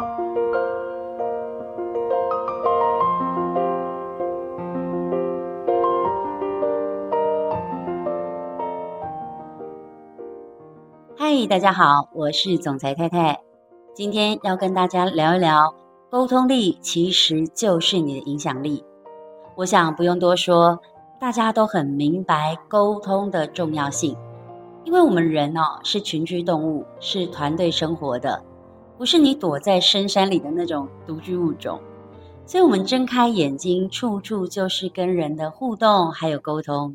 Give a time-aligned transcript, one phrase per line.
[0.00, 0.06] 嗨，
[11.48, 13.38] 大家好，我是总裁太太。
[13.94, 15.74] 今天要跟大家聊一聊，
[16.08, 18.82] 沟通力其实就是你的影响力。
[19.54, 20.80] 我想不用多说，
[21.20, 24.16] 大家都很明白沟通的重要性，
[24.84, 28.42] 因为我们人哦是群居动物，是团队生活的，
[29.00, 31.80] 不是你躲在深山里的那种独居物种。
[32.44, 36.94] 所以，我们睁开眼睛，处处就是跟人的互动，还有沟通。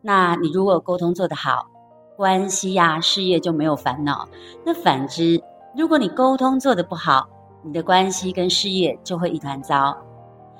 [0.00, 1.66] 那你如果沟通做得好，
[2.16, 4.26] 关系呀、事业就没有烦恼。
[4.64, 5.38] 那反之，
[5.76, 7.28] 如果你沟通做得不好，
[7.62, 9.94] 你的关系跟事业就会一团糟。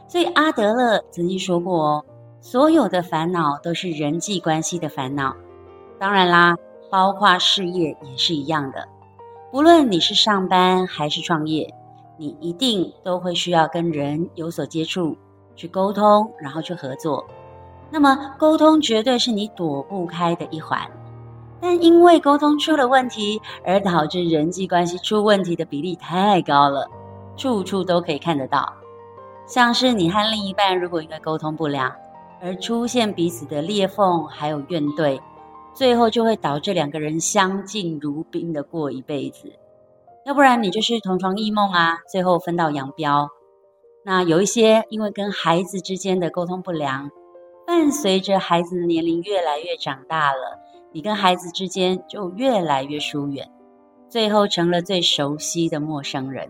[0.06, 2.04] 所以阿德勒曾经说过哦，
[2.42, 5.34] 所有的烦恼都是人际关系的烦恼。
[5.98, 6.54] 当然啦，
[6.90, 8.86] 包括事业也是一样的。
[9.54, 11.72] 不论你是上班还是创业，
[12.16, 15.16] 你一定都会需要跟人有所接触，
[15.54, 17.24] 去沟通，然后去合作。
[17.88, 20.80] 那么沟通绝对是你躲不开的一环。
[21.60, 26.90] 但因为沟通出了问题，而导致人际关系出问题的比例太高了，
[27.36, 28.72] 处处都可以看得到。
[29.46, 31.94] 像是你和另一半如果因为沟通不良，
[32.42, 35.20] 而出现彼此的裂缝，还有怨怼，
[35.74, 39.52] 最后就会导致两个人相敬如宾的过一辈子。
[40.24, 43.28] 要不然你就是同床异梦啊，最后分道扬镳。
[44.04, 47.10] 那有一些因为跟孩子之间的沟通不良，
[47.66, 50.60] 伴随着孩子的年龄越来越长大了。
[50.92, 53.50] 你跟孩子之间就越来越疏远，
[54.08, 56.48] 最后成了最熟悉的陌生人。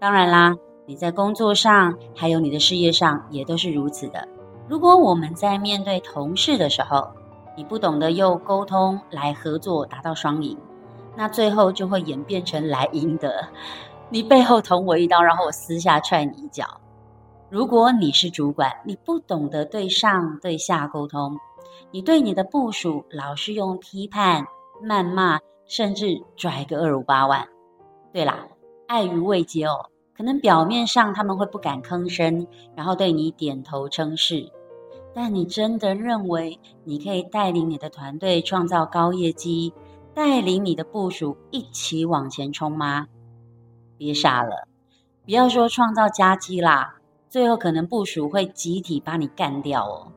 [0.00, 4.26] 当然啦，你在工作上还有你的事业上也都是如此的。
[4.68, 7.08] 如果我们在面对同事的时候，
[7.56, 10.58] 你不懂得用沟通来合作达到双赢，
[11.16, 13.48] 那最后就会演变成来赢的，
[14.10, 16.66] 你背后捅我一刀，然后我私下踹你一脚。
[17.50, 21.38] 如果你是主管，你不懂得对上对下沟通。
[21.92, 24.44] 你对你的部属老是用批判、
[24.82, 27.46] 谩骂，甚至拽个二五八万。
[28.12, 28.48] 对啦，
[28.88, 29.86] 碍于未接哦，
[30.16, 34.50] 可能表面上他们会不敢吭声，然后对你点头称是。
[35.14, 39.72] 但你真的认为你可以带领你的团队创造高业绩，
[40.12, 43.06] 带领你的部属一起往前冲吗？
[43.96, 44.66] 别傻了，
[45.24, 46.96] 不要说创造佳绩啦，
[47.30, 50.12] 最后可能部署会集体把你干掉哦。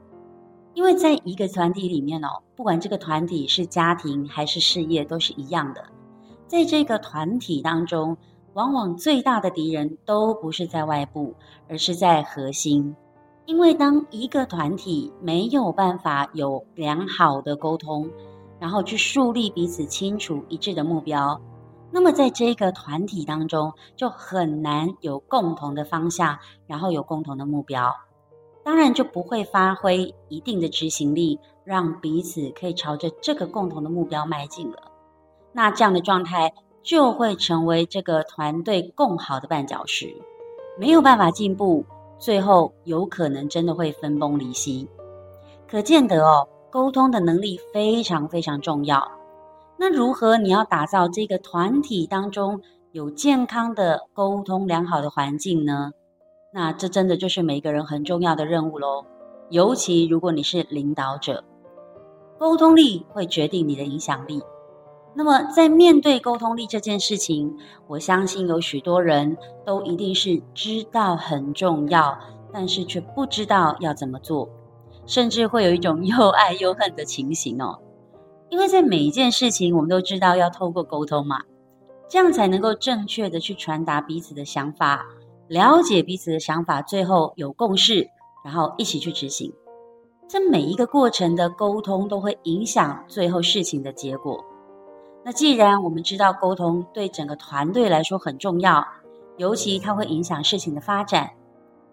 [0.73, 5.83] 因为在一个团体里面哦，不管这个团体是家庭还是事业，都是一样的。
[6.47, 8.17] 在这个团体当中，
[8.53, 11.35] 往往最大的敌人都不是在外部，
[11.67, 12.95] 而是在核心。
[13.47, 18.09] 因为当一个团体没有办法有良好的沟通，
[18.59, 21.39] 然后去树立彼此清楚一致的目标，
[21.89, 26.37] 那么在这个团体当中就很难有共同的方向，
[26.67, 27.95] 然后有共同的目标。
[28.65, 34.91] 当然就不会发挥一定的执行力，让彼此可以朝着这个共同的目标迈进了。
[35.53, 36.53] 那这样的状态
[36.83, 40.13] 就会成为这个团队共好的绊脚石，
[40.77, 41.85] 没有办法进步，
[42.19, 44.87] 最后有可能真的会分崩离析。
[45.67, 49.11] 可见得哦，沟通的能力非常非常重要。
[49.77, 52.61] 那如何你要打造这个团体当中
[52.91, 55.91] 有健康的沟通良好的环境呢？
[56.53, 59.05] 那这真的就是每个人很重要的任务喽，
[59.49, 61.43] 尤其如果你是领导者，
[62.39, 64.41] 沟通力会决定你的影响力。
[65.17, 67.57] 那么在面对沟通力这件事情，
[67.87, 69.35] 我相信有许多人
[69.65, 72.15] 都一定是知道很重要，
[72.53, 74.47] 但是却不知道要怎么做，
[75.07, 77.79] 甚至会有一种又爱又恨的情形哦。
[78.49, 81.41] 因为在每一件事情，我们都知道要透过沟通嘛，
[82.07, 85.03] 这样才能够正确的去传达彼此的想法。
[85.47, 88.07] 了解彼此的想法，最后有共识，
[88.45, 89.51] 然后一起去执行。
[90.27, 94.45] 这每一个过程的沟通都会影响最后事情的结果。
[95.27, 98.87] 那既然我们知道沟通对整个团队来说很重要，
[99.35, 101.31] 尤其它会影响事情的发展，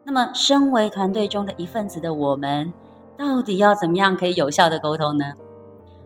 [0.05, 2.73] 那么身为团队中的一份子的我们，
[3.17, 5.33] 到底要怎么样可以有效的沟通呢？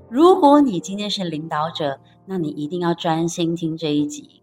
[0.09, 4.43] 如果你今天是领导者，那你一定要专心听这一集，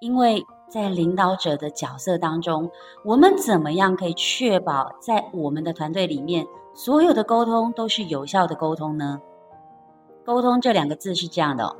[0.00, 0.44] 因为。
[0.68, 2.68] 在领导者的角色当中，
[3.04, 6.44] 我们怎么样可以确保在我们的团队里面，
[6.74, 9.20] 所有的沟通都是有效的沟通呢？
[10.24, 11.76] 沟通这两个字是这样的，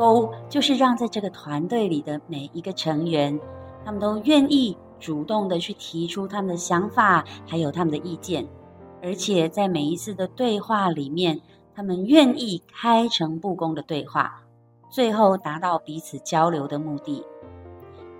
[0.00, 3.38] 沟就是让在这个团队里的每一个成员，
[3.84, 8.48] 他们都愿意主动的去提出他们的想法，还有他们的意见，
[9.02, 11.38] 而且在每一次的对话里面，
[11.74, 14.42] 他们愿意开诚布公的对话，
[14.90, 17.22] 最后达到彼此交流的目的。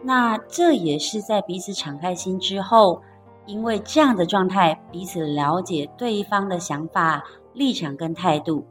[0.02, 3.00] 那这也是在彼此敞开心之后，
[3.46, 7.24] 因为这样的状态，彼此了解对方的想法、
[7.54, 8.66] 立场跟态度，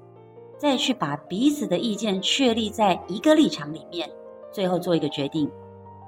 [0.59, 4.09] 再去把彼此的意见确立在一个立场里面，
[4.51, 5.49] 最后做一个决定，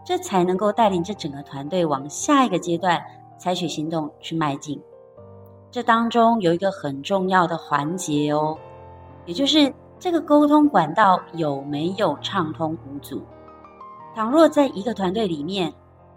[0.06, 3.02] 这才能够带领这整个团队往下一个阶段
[3.38, 4.80] 采取行动去迈进。
[5.72, 8.58] 这当中有一个很重要的环节哦，
[9.26, 13.22] 也就是这个沟通管道有没有畅通无阻。
[14.14, 15.74] 倘若在一个团队里面，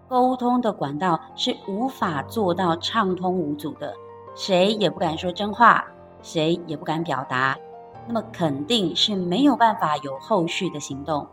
[0.08, 3.94] 沟通的管道是无法做到畅通无阻的，
[4.34, 5.84] 谁也不敢说真话，
[6.20, 7.56] 谁也不敢表达，
[8.06, 11.26] 那么肯定是没有办法有后续的行动，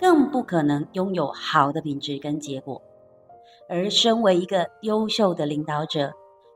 [0.00, 2.80] 更不可能拥有好的品质跟结果。
[3.68, 6.12] 而身为一个优秀的领导者，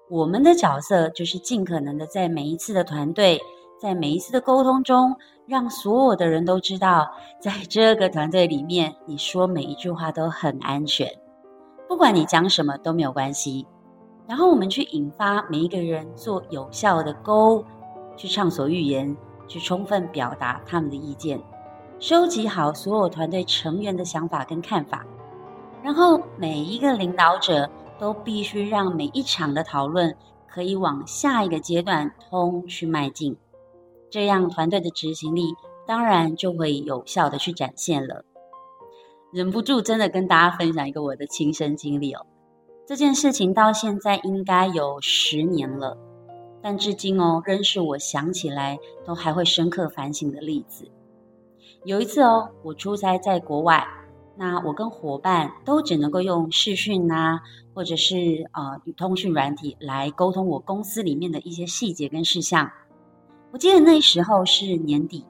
[0.09, 3.41] 我们的角色就是尽可能的在每一次的团队，
[3.81, 5.15] 在每一次的沟通中，
[5.47, 7.11] 让所有的人都知道，
[7.41, 11.09] 在这个团队里面，你说每一句话都很安全，
[11.89, 13.67] 不管你讲什么都没有关系。
[14.27, 17.65] 然后我们去引发每一个人做有效的沟，
[18.17, 19.17] 去畅所欲言，
[19.51, 21.43] 去充分表达他们的意见，
[21.99, 25.05] 收集好所有团队成员的想法跟看法，
[25.83, 27.69] 然后每一个领导者
[27.99, 30.15] 都必须让每一场的讨论
[30.47, 33.37] 可以往下一个阶段通去迈进。
[34.09, 35.43] 这样团队的执行力
[35.85, 38.25] 当然就会有效的去展现了。
[39.33, 42.25] 忍不住真的跟大家分享一个我的亲身经历哦。
[42.87, 45.97] 这件事情到现在应该有十年了，
[46.63, 50.91] 但至今哦，仍是我想起来都还会深刻反省的例子。
[51.85, 53.87] 有一次哦，我出差在国外，
[54.37, 57.41] 那我跟伙伴都只能够用视讯啊，
[57.73, 62.71] 或者是呃通讯软体来沟通我公司里面的一些细节跟事项。
[63.53, 65.25] 我记得那时候是年底，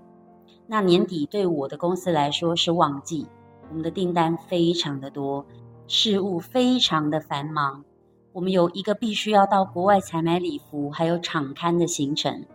[0.67, 3.27] 那年底对我的公司来说是旺季，
[3.69, 5.47] 我们的订单非常的多，
[5.87, 7.85] 事务非常的繁忙。
[8.33, 12.47] 我们有一个必须要到国外采买礼服，还有场刊的行程。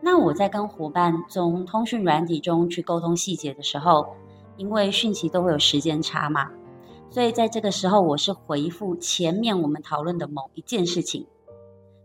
[0.00, 4.06] 那我在跟伙伴从通讯软体中去沟通细节的时候，
[4.56, 6.50] 因为讯息都会有时间差嘛，
[7.10, 11.26] 所以在这个时候我是回复前面我们讨论的某一件事情。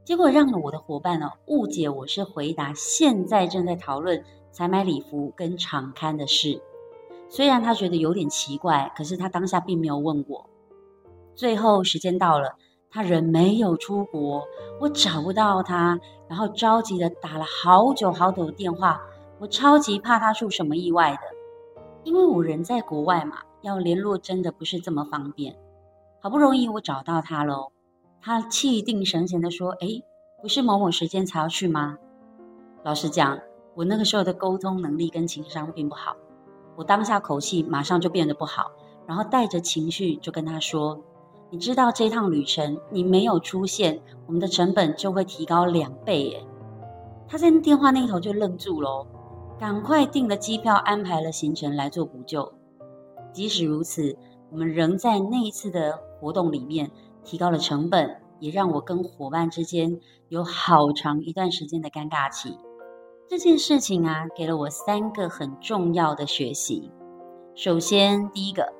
[0.04, 6.62] 结果让了我的伙伴呢误解我是回答现在正在讨论采买礼服跟场刊的事，
[7.30, 10.50] 虽然他觉得有点奇怪，可是他当下并没有问我。
[11.36, 12.56] 最后时间到了，
[12.91, 14.43] 他人没有出国，
[14.79, 15.97] 我找不到他，
[16.27, 19.01] 然后着急的打了好久好久的电话，
[19.39, 21.21] 我超级怕他出什么意外的，
[22.03, 25.55] 因为我人在国外嘛，要联络真的不是这么方便。
[26.19, 27.71] 好不容易我找到他喽。
[28.21, 29.88] 他气定神闲地说：“哎，
[30.41, 31.97] 不是某某时间才要去吗？”
[32.83, 33.39] 老实讲，
[33.73, 36.15] 我那个时候的沟通能力跟情商并不好，
[36.75, 38.69] 我当下口气马上就变得不好，
[39.07, 40.99] 然后带着情绪就跟他说
[41.51, 46.44] ：“你知道这趟旅程你没有出现，我们的成本就会提高两倍耶。”
[47.30, 49.06] 他在电话那头就愣住了，
[49.59, 52.51] 赶快订了机票，安排了行程来做补救。
[53.31, 54.18] 即使如此，
[54.50, 56.89] 我们仍在那一次的活动里面。
[57.24, 60.00] 提高了成本，也让我跟伙伴之间
[60.30, 62.57] 有好长一段时间的尴尬期。
[63.30, 66.92] 这件事情啊，给了我三个很重要的学习。
[67.53, 68.74] 首先，第一个，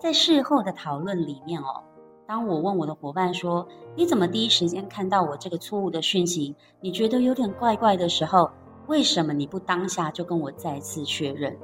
[0.00, 1.84] 在事后的讨论里面哦，
[2.26, 6.56] 当我问我的伙伴说：“你怎么第一时间看到我这个错误的讯息？
[6.80, 8.50] 你觉得有点怪怪的时候，
[8.88, 11.56] 为什么你不当下就跟我再次确认？”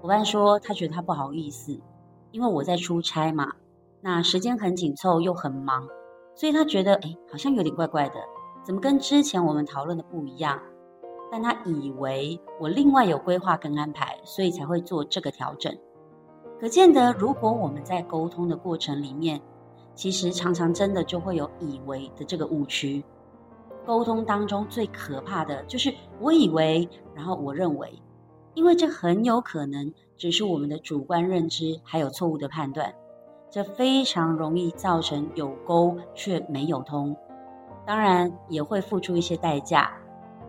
[0.00, 1.76] 伙伴说：“他觉得他不好意思，
[2.30, 3.52] 因为我在出差嘛。”
[4.00, 5.86] 那时间很紧凑又很忙，
[6.34, 8.16] 所以他觉得哎，好像有点怪怪的，
[8.64, 10.60] 怎么跟之前我们讨论的不一样？
[11.30, 15.76] 但他以为我另外有规划跟安排，所以才会做这个调整。
[16.60, 19.40] 可见得，如果我们在沟通的过程里面，
[19.94, 23.02] 其实常常真的就会有以为的这个误区。
[23.84, 27.92] 沟通当中最可怕的就是我以为，然后我认为，
[28.54, 32.94] 因为这很有可能只是我们的主观认知，还有错误的判断。
[33.50, 37.14] 这非常容易造成有沟却没有通，
[37.84, 39.92] 当然也会付出一些代价，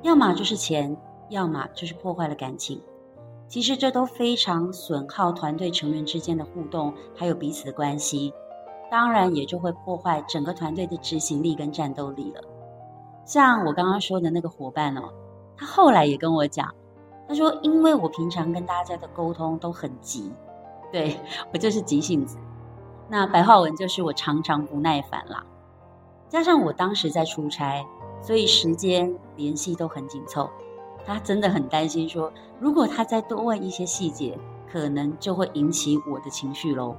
[0.04, 0.96] 要么就是钱，
[1.30, 2.82] 要么就是破坏了感情。
[3.50, 8.34] 其实这都非常损耗团队成员之间的互动，还有彼此的关系，
[8.94, 12.42] 当然也就会破坏整个团队的执行力跟战斗力了。
[13.26, 15.12] 像我刚刚说的那个伙伴哦，
[15.58, 16.72] 他后来也跟我讲，
[17.28, 20.32] 他说因为我平常跟大家的沟通都很急，
[20.92, 21.20] 对，
[21.52, 22.38] 我就是急性子。
[23.10, 25.44] 那白话文就是我常常不耐烦啦，
[26.30, 27.84] 加上我当时在出差，
[28.22, 30.48] 所以时间联系都很紧凑。
[31.04, 34.38] 他真的很担心说，如果他再多问一些细节，
[34.72, 36.96] 可能就会引起我的情绪喽。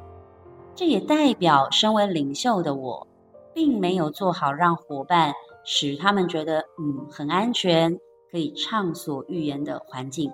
[0.76, 3.06] 这也代表身为领袖的我，
[3.54, 5.32] 并没有做好让伙伴
[5.64, 7.98] 使他们觉得嗯很安全，
[8.30, 10.32] 可以畅所欲言的环境。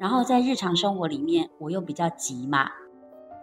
[0.00, 2.70] 然后在日常生活里面，我又比较急嘛，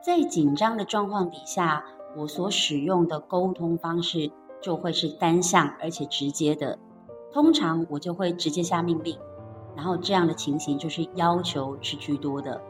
[0.03, 1.86] 在紧张的状况底下，
[2.17, 6.77] 我所使用的沟通方式就会是单向而且直接的。
[7.31, 9.17] 通常我就会直接下命令，
[9.75, 12.62] 然后这样的情形就是要求是居多的。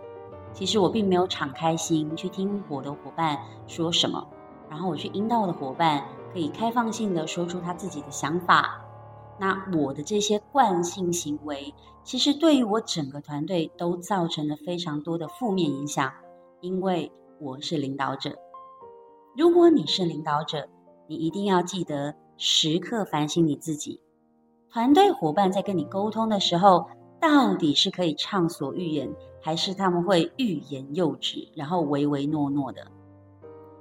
[0.54, 4.28] 其实我并没有敞开心去听我的伙伴说什么，
[4.70, 8.80] 然后我去引导我的伙伴可以开放性的说出他自己的想法。
[9.40, 16.12] 那我的这些惯性行为，其实对于我整个团队都造成了非常多的负面影响，
[16.60, 18.36] 因为我是领导者。
[19.36, 20.68] 如果你是领导者，
[21.08, 24.00] 你一定要记得时刻反省你自己。
[24.70, 26.86] 团队伙伴在跟你沟通的时候，
[27.20, 29.10] 到底是可以畅所欲言，
[29.42, 32.86] 还是他们会欲言又止，然后唯唯诺诺的？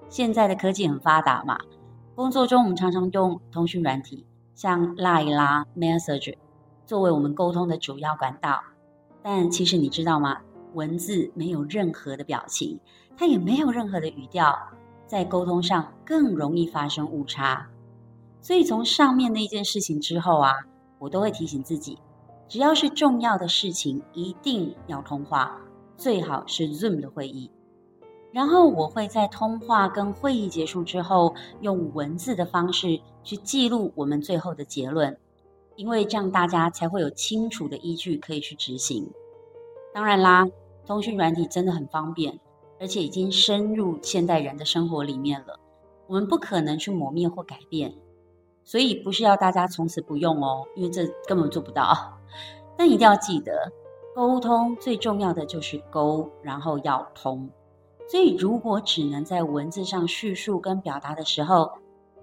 [0.09, 1.59] 现在的科技很发达嘛，
[2.15, 6.37] 工作中我们常常用通讯软体，像 Line 啦、Message，
[6.87, 8.61] 作为我们沟通的主要管道。
[9.23, 10.39] 但其实你知道吗？
[10.75, 12.81] 文字没有任何的表情，
[13.17, 14.57] 它也没有任何的语调，
[15.07, 17.69] 在沟通上更容易发生误差。
[18.41, 20.55] 所以从上面那件事情之后啊，
[20.99, 21.99] 我都会提醒自己。
[22.51, 25.61] 只要是重要的事情，一定要通话，
[25.97, 27.49] 最好是 Zoom 的会议。
[28.33, 35.17] 然后我会在通话跟会议结束之后，用文字的方式去记录我们最后的结论，
[35.77, 39.09] 因为这样大家才会有清楚的依据可以去执行。
[39.95, 40.49] 当然啦，
[40.85, 42.41] 通讯软体真的很方便，
[42.81, 45.61] 而且已经深入现代人的生活里面了，
[46.09, 47.95] 我们不可能去磨灭或改变。
[48.65, 52.17] 所以不是要大家从此不用哦，因为这根本做不到。
[52.77, 53.73] 但一定要记得，
[54.15, 57.51] 沟通最重要的就是沟，然后要通。
[58.09, 61.73] 所以如果只能在文字上叙述跟表达的时候，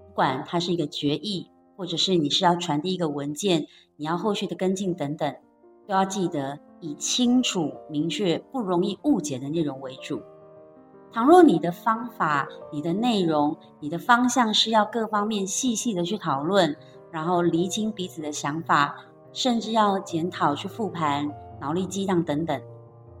[0.08, 5.34] 不管它是一个决议，或者是你是要传递一个文件，你要后续的跟进等等，
[5.86, 10.20] 都要记得以清楚、明确、不容易误解的内容为主。
[11.10, 16.76] 倘若你的方法、你的内容、你的方向是要各方面细细的去讨论，
[17.10, 18.94] 然后厘清彼此的想法，
[19.32, 21.30] 甚至要检讨、去复盘、
[21.60, 22.60] 脑力激荡等等，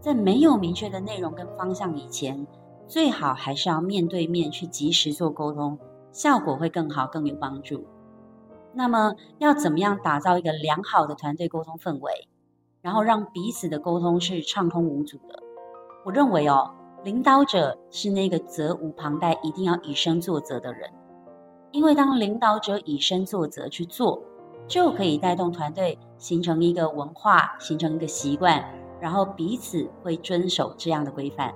[0.00, 2.46] 在没有明确的内容跟方向以前，
[2.86, 5.78] 最好还是要面对面去及时做沟通，
[6.12, 7.84] 效果会更好、更有帮助。
[8.72, 12.28] 那么，要怎么样打造一个良好的团队沟通氛围，
[12.82, 15.42] 然后让彼此的沟通是畅通无阻的？
[16.04, 16.74] 我认为哦。
[17.04, 20.90] 领导者是那个责无旁贷、一定要以身作则的人，
[21.70, 24.20] 因为当领导者以身作则去做，
[24.68, 28.62] 就可以带动团队形成一个文化，形成一个习惯，
[29.00, 31.52] 然后彼此会遵守这样的规范。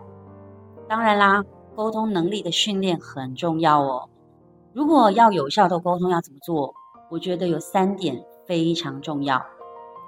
[0.88, 1.44] 当然啦，
[1.76, 4.08] 沟通能力的训练很重要哦。
[4.72, 6.74] 如果要有效的沟通，要怎么做？
[7.10, 9.44] 我觉得有三点非常重要。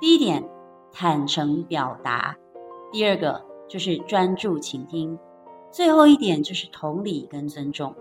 [0.00, 0.42] 第一点，
[0.90, 2.34] 坦诚表达；
[2.90, 5.18] 第二个，就是专注倾听，
[5.70, 7.94] 最后一点就是同理跟尊重。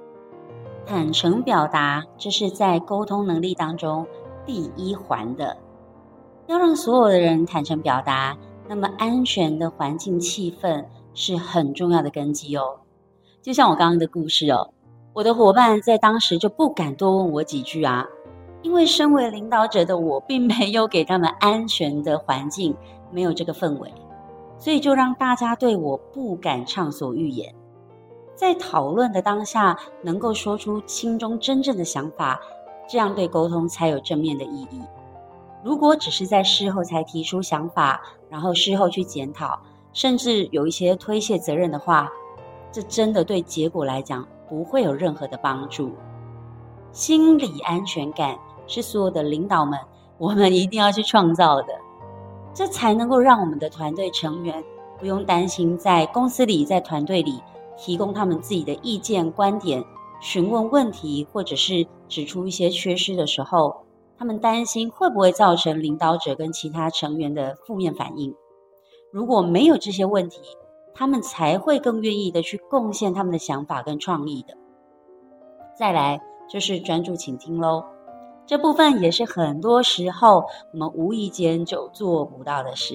[0.85, 4.05] 坦诚表达，这是在沟通能力当中
[4.45, 5.57] 第一环的。
[6.47, 12.79] 要让所有的人坦诚表达，那么安全的环境气氛是很重要的根基哦。
[13.41, 14.73] 就像我刚刚的故事哦，
[15.13, 18.05] 我的伙伴在当时就不敢多问我几句啊，
[18.61, 22.75] 因为身为领导者的我，并没有给他们安全的环境，
[23.11, 23.93] 没有这个氛围。
[24.57, 27.53] 所以就让大家对我不敢畅所欲言，
[28.33, 32.39] 在讨论的当下能够说出心中真正的想法，
[32.87, 34.81] 这样对沟通才有正面的意义。
[35.63, 39.59] 如果只是在事后才提出想法，然后事后去检讨，
[39.93, 42.11] 甚至有一些推卸责任的话，
[42.71, 45.91] 这真的对结果来讲不会有任何的帮助。
[46.91, 48.37] 心理安全感
[48.67, 49.79] 是所有的领导们，
[50.17, 51.67] 我们一定要去创造的。
[52.53, 54.63] 这才能够让我们的团队成员
[54.99, 57.41] 不用担心，在公司里、在团队里
[57.77, 59.83] 提供他们自己的意见、观点、
[60.19, 63.75] 询问问题，或者是指出一些缺失的时候，
[64.19, 68.35] 他们担心会不会造成领导者跟其他成员的负面反应。
[69.11, 70.39] 如果没有这些问题，
[70.93, 74.53] 他们才会更愿意的去贡献他们的想法跟创意的。
[75.75, 77.83] 再来就是专注倾听喽。
[78.45, 82.93] 这部分也是很多时候我们无意间就做不到的事，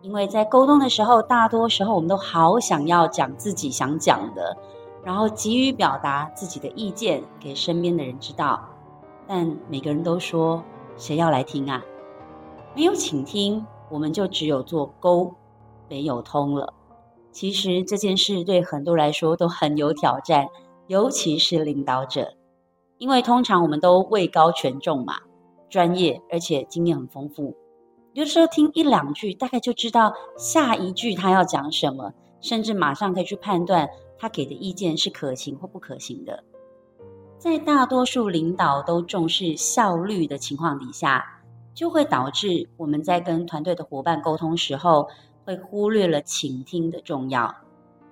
[0.00, 4.56] 因为在沟通的时候，大多时候我们都好想要讲自己想讲的，
[5.04, 8.68] 然后急于表达自己的意见给身边的人知道，
[9.26, 10.62] 但每个人都说
[10.96, 11.82] 谁要来听啊？
[12.74, 15.34] 没有倾听，我们就只有做沟，
[15.88, 16.72] 没有通了。
[17.32, 20.48] 其实这件事对很多来说都很有挑战，
[20.86, 22.34] 尤其是领导者，
[22.98, 25.14] 因为通常我们都位高权重嘛，
[25.68, 27.56] 专业而且经验很丰富，
[28.12, 33.88] 有时候听一两句，大概就知道下一句他要讲什么，甚至马上可以去判断
[34.22, 36.44] 他给的意见是可行或不可行的。
[37.38, 41.42] 在大多数领导都重视效率的情况底下，
[41.74, 45.08] 就会导致我们在跟团队的伙伴沟通时候，
[45.44, 47.52] 会忽略了倾听的重要，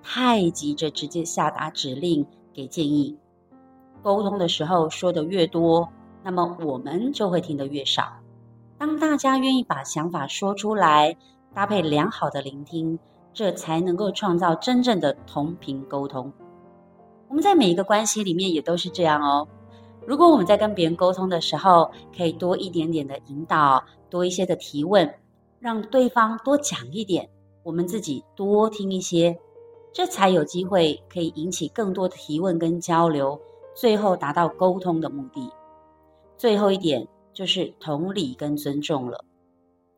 [0.03, 3.17] 太急着直接下达指令给建议。
[4.03, 5.87] 沟通的时候说得越多，
[6.23, 8.11] 那么我们就会听得越少。
[8.77, 11.15] 当大家愿意把想法说出来，
[11.53, 12.99] 搭配良好的聆听，
[13.33, 16.31] 这才能够创造真正的同频沟通。
[17.27, 19.47] 我们在每一个关系里面也都是这样哦。
[20.05, 25.09] 如果我们在跟别人沟通的时候，可以多一点点的引导，多一些的提问，
[25.59, 27.29] 让对方多讲一点，
[27.63, 29.39] 我们自己多听一些，
[29.93, 33.39] 这才有机会可以引起更多的提问跟交流，
[33.75, 35.49] 最后达到沟通的目的。
[36.35, 39.23] 最后一点就是同理跟尊重了。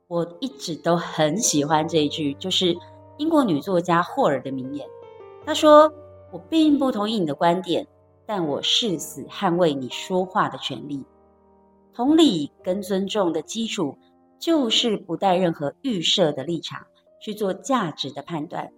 [0.09, 2.77] 我一直都很喜欢这一句，就是
[3.17, 4.87] 英国女作家霍尔的名言，
[5.45, 5.93] 她说。
[6.31, 7.85] 我并不同意你的观点，
[8.25, 11.05] 但我誓死捍卫你说话的权利。
[11.93, 13.95] 同理跟尊重的基础，
[14.39, 16.87] 就是不带任何预设的立场
[17.21, 18.71] 去做价值的判断。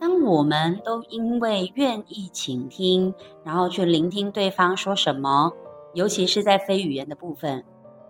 [0.00, 5.52] 当我们都因为愿意倾听，然后去聆听对方说什么，
[5.92, 7.62] 尤其是在非语言的部分，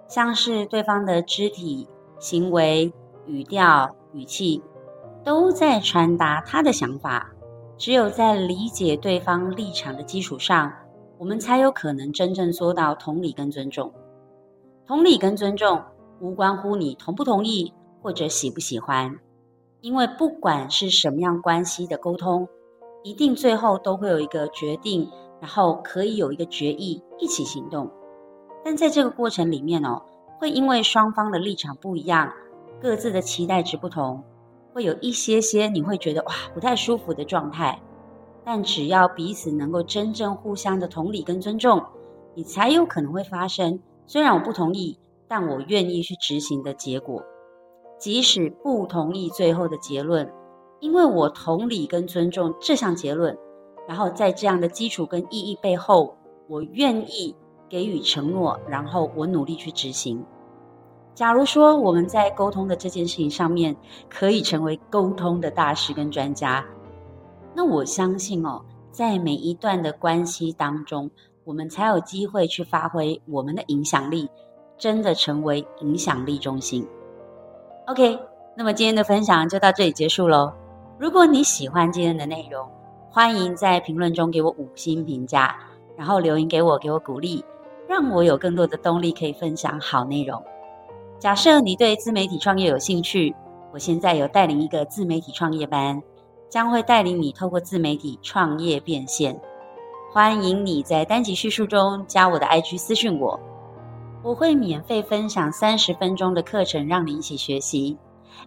[0.07, 1.89] 像是对方的肢体、
[2.21, 2.93] 行为、
[3.27, 4.63] 语调、语气，
[5.25, 7.31] 都在传达他的想法。
[7.79, 10.73] 只有在理解对方立场的基础上，
[11.19, 13.93] 我们才有可能真正做到同理跟尊重。
[14.87, 15.83] 同理跟尊重
[16.21, 19.19] 无关乎你同不同意或者喜不喜欢，
[19.81, 22.47] 因为不管是什么样关系的沟通，
[23.02, 25.11] 一定最后都会有一个决定，
[25.41, 27.91] 然后可以有一个决议一起行动。
[28.64, 30.03] 但在这个过程里面哦，
[30.38, 32.33] 会因为双方的立场不一样，
[32.81, 34.23] 各自的期待值不同。
[34.73, 37.81] 会有一些些你会觉得哇不太舒服的状态，
[38.45, 41.83] 但只要彼此能够真正互相的同理跟尊重，
[42.35, 47.23] 你才有可能会发生虽然我不同意，但我愿意去执行的结果。
[47.99, 50.29] 即使不同意最后的结论，
[50.81, 53.39] 因为我同理跟尊重这项结论，
[53.87, 56.17] 然后在这样的基础跟意义背后，
[56.49, 57.37] 我愿意
[57.69, 60.25] 给予承诺，然后我努力去执行。
[61.14, 63.77] 假如说我们在沟通的这件事情上面
[64.09, 66.64] 可以成为沟通的大师跟专家，
[67.55, 71.11] 那我相信哦，在每一段的关系当中，
[71.44, 74.29] 我们才有机会去发挥我们的影响力，
[74.79, 76.87] 真的成为影响力中心。
[77.87, 78.18] OK，
[78.57, 80.51] 那么今天的分享就到这里结束喽。
[80.98, 82.66] 如果你喜欢今天的内容，
[83.11, 85.55] 欢迎在评论中给我五星评价，
[85.94, 87.44] 然后留言给我，给我鼓励，
[87.87, 90.42] 让我有更多的动力可以分享好内容。
[91.23, 93.33] 假设你对自媒体创业有兴趣，
[93.73, 96.03] 我现在有带领一个自媒体创业班，
[96.49, 99.41] 将会带领你透过自媒体创业变现。
[100.13, 103.39] 欢迎你在单集叙述中加我的 IG 私讯我，
[104.25, 107.97] 我会免费分享三十分钟的课程，让你一起学习。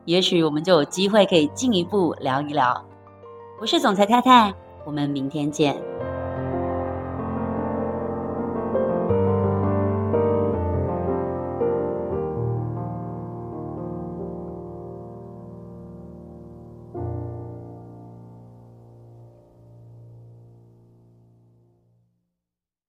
[0.03, 2.85] 也许我们就有机会可以进一步聊一聊。
[3.61, 4.53] 我是总裁太太，
[4.85, 5.81] 我们明天见。